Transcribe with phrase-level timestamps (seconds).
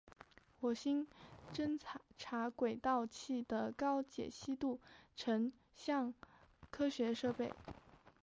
[0.59, 1.05] 火星
[1.53, 1.79] 侦
[2.17, 4.79] 察轨道器的高解析度
[5.15, 6.11] 成像
[6.71, 7.53] 科学设备。